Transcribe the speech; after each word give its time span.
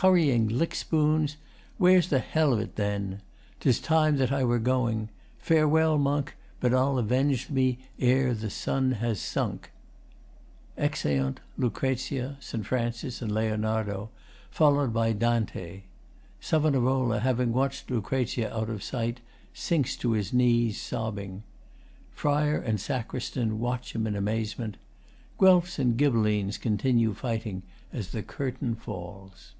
Currying 0.00 0.46
lick 0.46 0.76
spoons! 0.76 1.38
Where's 1.76 2.08
the 2.08 2.20
Hell 2.20 2.52
of 2.52 2.60
't 2.60 2.76
then? 2.76 3.20
'Tis 3.58 3.80
time 3.80 4.16
that 4.18 4.30
I 4.30 4.44
were 4.44 4.60
going. 4.60 5.08
Farewell, 5.40 5.98
Monk, 5.98 6.36
But 6.60 6.72
I'll 6.72 6.98
avenge 6.98 7.50
me 7.50 7.80
ere 7.98 8.32
the 8.32 8.48
sun 8.48 8.92
has 9.02 9.18
sunk. 9.18 9.72
[Exeunt 10.76 11.40
LUC., 11.56 11.84
ST. 12.40 12.64
FRAN., 12.64 12.84
and 13.02 13.32
LEONARDO, 13.34 14.08
followed 14.52 14.92
by 14.92 15.12
DAN. 15.12 15.48
SAV., 16.40 17.20
having 17.20 17.52
watched 17.52 17.90
LUC. 17.90 18.38
out 18.44 18.70
of 18.70 18.84
sight, 18.84 19.18
sinks 19.52 19.96
to 19.96 20.12
his 20.12 20.32
knees, 20.32 20.80
sobbing. 20.80 21.42
FRI. 22.14 22.44
and 22.64 22.78
SACR. 22.78 23.50
watch 23.52 23.96
him 23.96 24.06
in 24.06 24.14
amazement. 24.14 24.76
Guelfs 25.40 25.80
and 25.80 25.98
Ghibellines 25.98 26.56
continue 26.56 27.14
fighting 27.14 27.64
as 27.92 28.12
the 28.12 28.22
Curtain 28.22 28.76
falls. 28.76 29.56